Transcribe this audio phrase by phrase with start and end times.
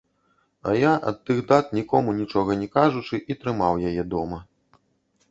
[0.69, 4.39] А я, ад тых дат, нікому нічога не кажучы, і трымаў яе дома.